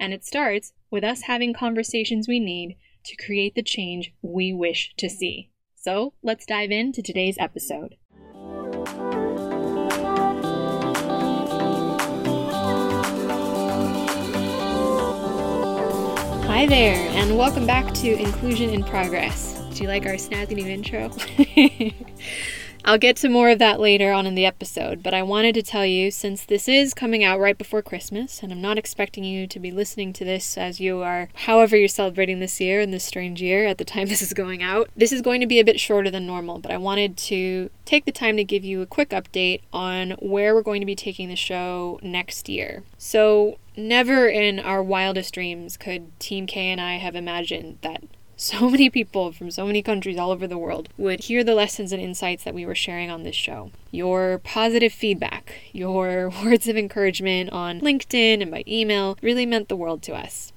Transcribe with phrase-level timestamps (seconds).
[0.00, 4.94] And it starts with us having conversations we need to create the change we wish
[4.96, 5.50] to see.
[5.74, 7.96] So let's dive into today's episode.
[16.46, 19.60] Hi there, and welcome back to Inclusion in Progress.
[19.74, 21.10] Do you like our snazzy new intro?
[22.84, 25.62] I'll get to more of that later on in the episode, but I wanted to
[25.62, 29.46] tell you since this is coming out right before Christmas, and I'm not expecting you
[29.46, 33.04] to be listening to this as you are, however, you're celebrating this year in this
[33.04, 34.88] strange year at the time this is going out.
[34.96, 38.06] This is going to be a bit shorter than normal, but I wanted to take
[38.06, 41.28] the time to give you a quick update on where we're going to be taking
[41.28, 42.82] the show next year.
[42.96, 48.02] So, never in our wildest dreams could Team K and I have imagined that
[48.40, 51.92] so many people from so many countries all over the world would hear the lessons
[51.92, 53.70] and insights that we were sharing on this show.
[53.90, 59.76] Your positive feedback, your words of encouragement on LinkedIn and by email really meant the
[59.76, 60.52] world to us.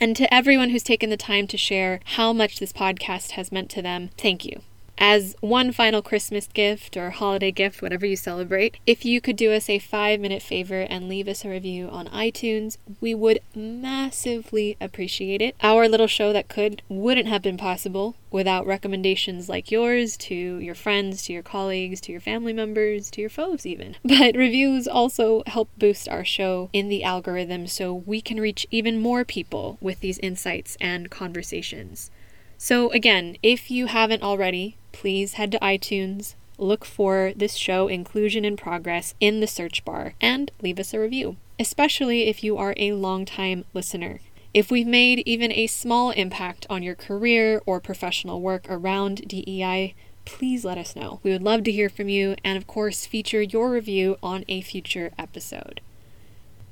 [0.00, 3.70] And to everyone who's taken the time to share how much this podcast has meant
[3.70, 4.62] to them, thank you.
[5.02, 9.50] As one final Christmas gift or holiday gift, whatever you celebrate, if you could do
[9.50, 14.76] us a five minute favor and leave us a review on iTunes, we would massively
[14.78, 15.56] appreciate it.
[15.62, 20.74] Our little show that could wouldn't have been possible without recommendations like yours to your
[20.74, 23.96] friends, to your colleagues, to your family members, to your foes, even.
[24.04, 29.00] But reviews also help boost our show in the algorithm so we can reach even
[29.00, 32.10] more people with these insights and conversations.
[32.58, 38.44] So, again, if you haven't already, please head to iTunes, look for this show, Inclusion
[38.44, 42.74] in Progress, in the search bar, and leave us a review, especially if you are
[42.76, 44.20] a long-time listener.
[44.52, 49.94] If we've made even a small impact on your career or professional work around DEI,
[50.24, 51.20] please let us know.
[51.22, 54.60] We would love to hear from you and, of course, feature your review on a
[54.60, 55.80] future episode.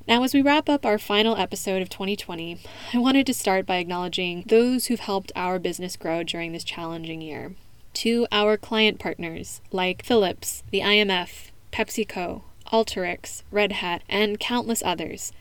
[0.09, 2.59] Now, as we wrap up our final episode of 2020,
[2.95, 7.21] I wanted to start by acknowledging those who've helped our business grow during this challenging
[7.21, 7.55] year.
[8.03, 12.43] To our client partners like Philips, the IMF, PepsiCo,
[12.73, 15.33] Alteryx, Red Hat, and countless others.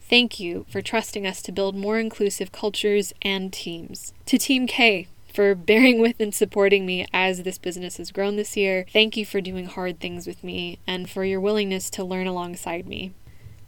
[0.00, 4.12] Thank you for trusting us to build more inclusive cultures and teams.
[4.26, 8.56] To Team K, for bearing with and supporting me as this business has grown this
[8.56, 8.86] year.
[8.92, 12.86] Thank you for doing hard things with me and for your willingness to learn alongside
[12.86, 13.10] me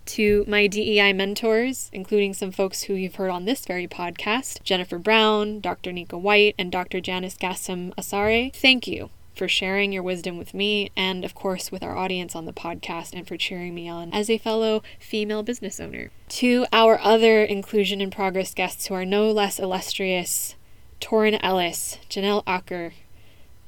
[0.06, 4.98] to my DEI mentors, including some folks who you've heard on this very podcast Jennifer
[4.98, 5.92] Brown, Dr.
[5.92, 7.00] Nika White, and Dr.
[7.00, 8.54] Janice Gassam Asare.
[8.54, 12.46] Thank you for sharing your wisdom with me and, of course, with our audience on
[12.46, 16.10] the podcast and for cheering me on as a fellow female business owner.
[16.30, 20.54] To our other Inclusion in Progress guests who are no less illustrious
[21.00, 22.94] Torin Ellis, Janelle Acker,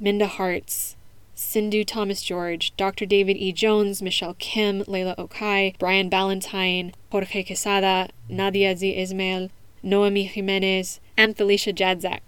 [0.00, 0.96] Minda Harts,
[1.40, 3.06] Sindhu Thomas George, Dr.
[3.06, 3.52] David E.
[3.52, 8.98] Jones, Michelle Kim, Layla Okai, Brian Ballantyne, Jorge Quesada, Nadia Z.
[8.98, 9.48] Ismail,
[9.80, 12.22] Noemi Jimenez, and Felicia Jadczak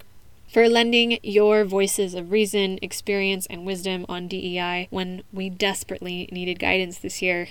[0.48, 6.60] for lending your voices of reason, experience, and wisdom on DEI when we desperately needed
[6.60, 7.48] guidance this year.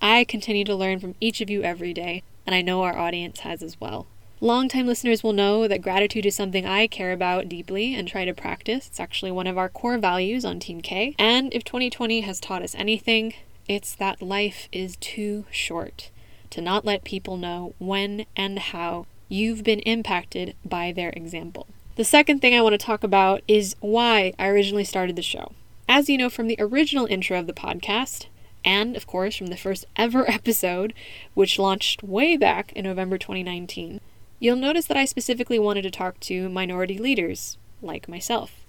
[0.00, 3.40] I continue to learn from each of you every day, and I know our audience
[3.40, 4.06] has as well.
[4.42, 8.34] Longtime listeners will know that gratitude is something I care about deeply and try to
[8.34, 8.88] practice.
[8.88, 11.14] It's actually one of our core values on Team K.
[11.16, 13.34] And if 2020 has taught us anything,
[13.68, 16.10] it's that life is too short
[16.50, 21.68] to not let people know when and how you've been impacted by their example.
[21.94, 25.52] The second thing I want to talk about is why I originally started the show.
[25.88, 28.26] As you know from the original intro of the podcast,
[28.64, 30.94] and of course from the first ever episode,
[31.34, 34.00] which launched way back in November 2019,
[34.42, 38.64] You'll notice that I specifically wanted to talk to minority leaders, like myself.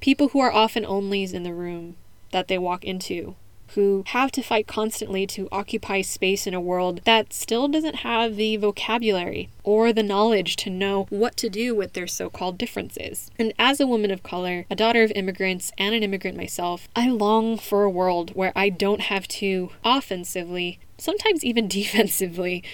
[0.00, 1.94] People who are often onlys in the room
[2.32, 3.36] that they walk into,
[3.76, 8.34] who have to fight constantly to occupy space in a world that still doesn't have
[8.34, 13.30] the vocabulary or the knowledge to know what to do with their so called differences.
[13.38, 17.10] And as a woman of color, a daughter of immigrants, and an immigrant myself, I
[17.10, 22.64] long for a world where I don't have to offensively, sometimes even defensively,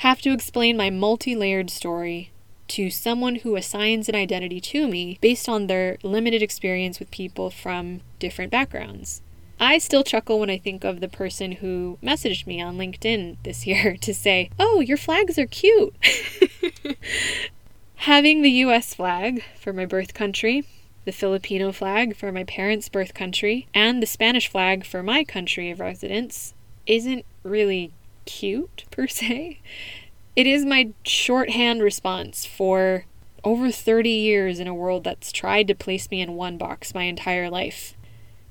[0.00, 2.30] have to explain my multi layered story
[2.68, 7.50] to someone who assigns an identity to me based on their limited experience with people
[7.50, 9.20] from different backgrounds.
[9.58, 13.66] I still chuckle when I think of the person who messaged me on LinkedIn this
[13.66, 15.94] year to say, Oh, your flags are cute.
[17.96, 20.64] Having the US flag for my birth country,
[21.04, 25.70] the Filipino flag for my parents' birth country, and the Spanish flag for my country
[25.70, 26.54] of residence
[26.86, 27.92] isn't really
[28.30, 29.58] cute per se.
[30.36, 33.04] It is my shorthand response for
[33.42, 37.04] over 30 years in a world that's tried to place me in one box my
[37.04, 37.94] entire life.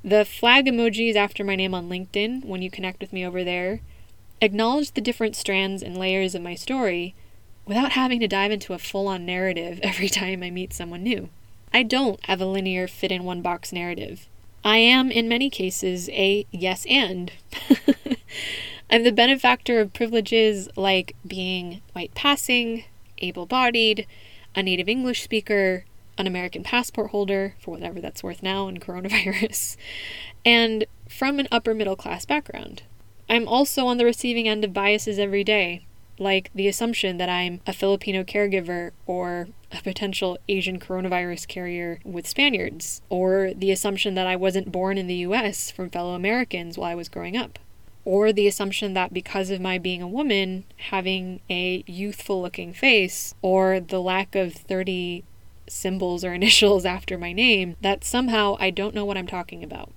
[0.04, 3.44] The flag emoji is after my name on LinkedIn when you connect with me over
[3.44, 3.80] there.
[4.42, 7.16] Acknowledge the different strands and layers of my story
[7.66, 11.30] without having to dive into a full on narrative every time I meet someone new.
[11.74, 14.28] I don't have a linear fit in one box narrative.
[14.64, 17.32] I am, in many cases, a yes and.
[18.92, 22.86] I'm the benefactor of privileges like being white passing,
[23.20, 24.08] able bodied,
[24.56, 25.86] a native English speaker,
[26.18, 29.78] an American passport holder, for whatever that's worth now in coronavirus,
[30.44, 32.82] and from an upper middle class background.
[33.30, 35.86] I'm also on the receiving end of biases every day,
[36.18, 42.28] like the assumption that I'm a Filipino caregiver or a potential Asian coronavirus carrier with
[42.28, 46.90] Spaniards, or the assumption that I wasn't born in the US from fellow Americans while
[46.90, 47.60] I was growing up
[48.10, 53.36] or the assumption that because of my being a woman, having a youthful looking face,
[53.44, 55.24] or the lack of 30
[55.68, 59.92] symbols or initials after my name, that somehow I don't know what I'm talking about.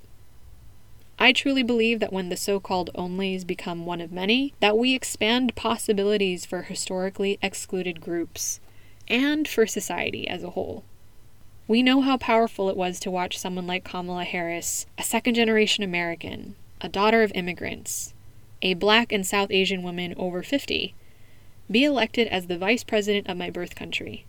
[1.19, 4.95] I truly believe that when the so called onlys become one of many, that we
[4.95, 8.61] expand possibilities for historically excluded groups
[9.09, 10.85] and for society as a whole.
[11.67, 15.83] We know how powerful it was to watch someone like Kamala Harris, a second generation
[15.83, 18.13] American, a daughter of immigrants,
[18.61, 20.95] a black and South Asian woman over 50,
[21.71, 24.27] be elected as the vice president of my birth country.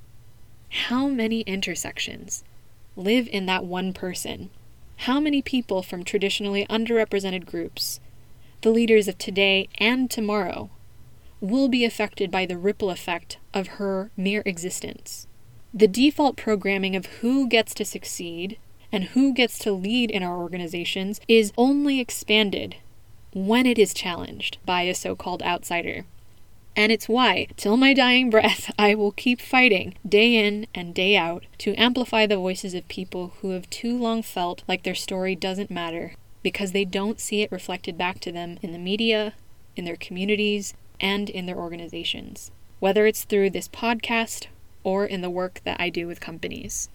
[0.87, 2.43] How many intersections
[2.95, 4.51] live in that one person?
[4.97, 7.99] How many people from traditionally underrepresented groups,
[8.61, 10.69] the leaders of today and tomorrow,
[11.41, 15.27] will be affected by the ripple effect of her mere existence?
[15.73, 18.57] The default programming of who gets to succeed
[18.93, 22.75] and who gets to lead in our organizations is only expanded
[23.33, 26.05] when it is challenged by a so called outsider.
[26.75, 31.17] And it's why, till my dying breath, I will keep fighting day in and day
[31.17, 35.35] out to amplify the voices of people who have too long felt like their story
[35.35, 36.13] doesn't matter
[36.43, 39.33] because they don't see it reflected back to them in the media,
[39.75, 44.47] in their communities, and in their organizations, whether it's through this podcast
[44.83, 46.89] or in the work that I do with companies.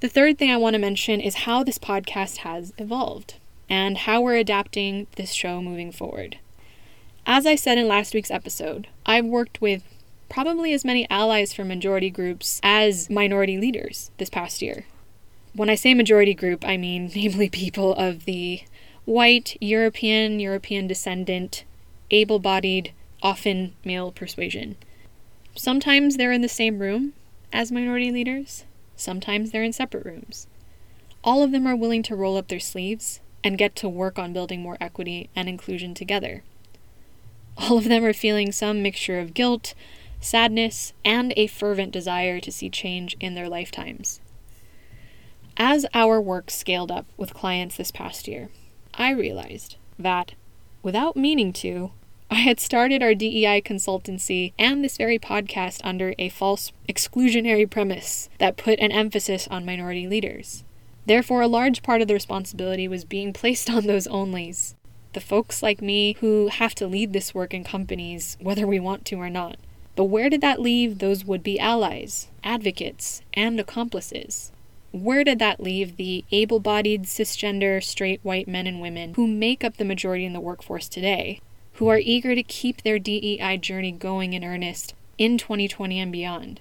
[0.00, 3.34] The third thing I want to mention is how this podcast has evolved
[3.68, 6.38] and how we're adapting this show moving forward.
[7.26, 9.82] As I said in last week's episode, I've worked with
[10.30, 14.86] probably as many allies from majority groups as minority leaders this past year.
[15.54, 18.62] When I say majority group, I mean namely people of the
[19.04, 21.64] white, European, European descendant,
[22.10, 24.76] able bodied, often male persuasion.
[25.54, 27.12] Sometimes they're in the same room
[27.52, 28.64] as minority leaders,
[29.00, 30.46] Sometimes they're in separate rooms.
[31.24, 34.34] All of them are willing to roll up their sleeves and get to work on
[34.34, 36.42] building more equity and inclusion together.
[37.56, 39.72] All of them are feeling some mixture of guilt,
[40.20, 44.20] sadness, and a fervent desire to see change in their lifetimes.
[45.56, 48.50] As our work scaled up with clients this past year,
[48.92, 50.34] I realized that,
[50.82, 51.92] without meaning to,
[52.32, 58.28] I had started our DEI consultancy and this very podcast under a false exclusionary premise
[58.38, 60.62] that put an emphasis on minority leaders.
[61.06, 64.74] Therefore, a large part of the responsibility was being placed on those onlys.
[65.12, 69.04] The folks like me who have to lead this work in companies, whether we want
[69.06, 69.56] to or not.
[69.96, 74.52] But where did that leave those would be allies, advocates, and accomplices?
[74.92, 79.64] Where did that leave the able bodied, cisgender, straight white men and women who make
[79.64, 81.40] up the majority in the workforce today,
[81.80, 86.60] who are eager to keep their DEI journey going in earnest in 2020 and beyond,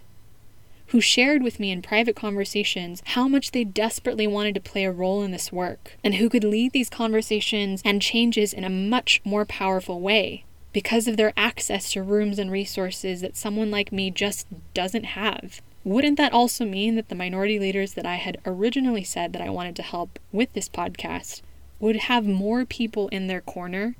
[0.87, 4.91] who shared with me in private conversations how much they desperately wanted to play a
[4.91, 9.19] role in this work, and who could lead these conversations and changes in a much
[9.25, 14.09] more powerful way because of their access to rooms and resources that someone like me
[14.09, 15.61] just doesn't have.
[15.83, 19.49] Wouldn't that also mean that the minority leaders that I had originally said that I
[19.49, 21.41] wanted to help with this podcast
[21.77, 23.95] would have more people in their corner,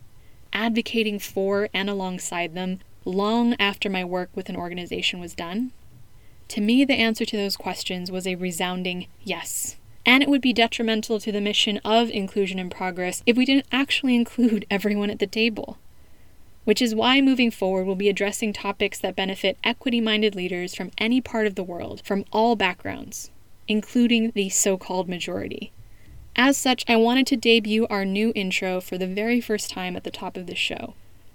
[0.53, 5.72] advocating for and alongside them long after my work with an organization was done?
[6.50, 9.75] To me, the answer to those questions was a resounding yes.
[10.06, 13.68] And it would be detrimental to the mission of Inclusion in Progress if we didn't
[13.72, 15.77] actually include everyone at the table.
[16.65, 20.91] Which is why moving forward, we'll be addressing topics that benefit equity minded leaders from
[20.98, 23.29] any part of the world, from all backgrounds,
[23.68, 25.72] including the so called majority.
[26.41, 30.05] As such, I wanted to debut our new intro for the very first time at
[30.05, 30.93] the top of this show.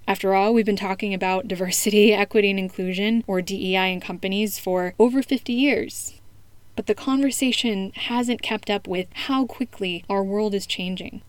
[0.09, 4.95] After all, we've been talking about diversity, equity, and inclusion, or DEI, in companies for
[4.99, 6.15] over 50 years.
[6.75, 11.21] But the conversation hasn't kept up with how quickly our world is changing.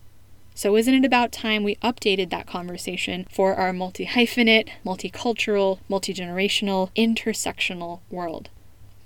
[0.54, 6.14] So, isn't it about time we updated that conversation for our multi hyphenate, multicultural, multi
[6.14, 8.48] generational, intersectional world?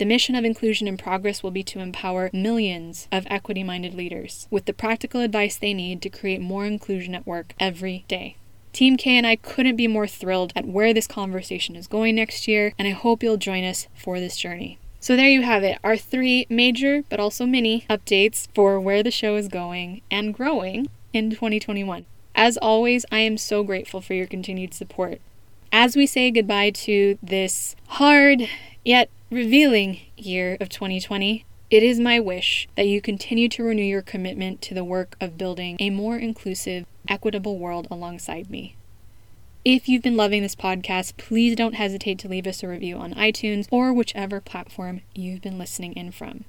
[0.00, 4.49] The mission of Inclusion in Progress will be to empower millions of equity minded leaders
[4.50, 8.37] with the practical advice they need to create more inclusion at work every day.
[8.73, 12.49] Team K and I couldn't be more thrilled at where this conversation is going next
[12.49, 14.78] year, and I hope you'll join us for this journey.
[15.00, 19.11] So, there you have it, our three major but also mini updates for where the
[19.11, 22.07] show is going and growing in 2021.
[22.35, 25.21] As always, I am so grateful for your continued support.
[25.71, 28.49] As we say goodbye to this hard
[28.83, 34.02] yet revealing year of 2020, it is my wish that you continue to renew your
[34.02, 38.75] commitment to the work of building a more inclusive, equitable world alongside me.
[39.64, 43.14] If you've been loving this podcast, please don't hesitate to leave us a review on
[43.14, 46.44] iTunes or whichever platform you've been listening in from.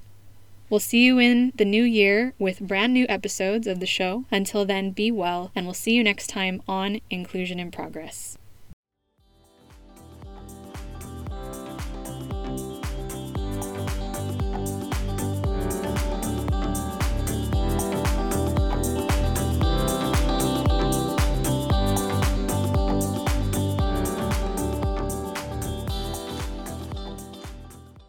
[0.68, 4.24] We'll see you in the new year with brand new episodes of the show.
[4.32, 8.38] Until then, be well, and we'll see you next time on Inclusion in Progress.